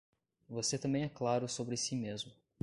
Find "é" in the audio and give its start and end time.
1.03-1.09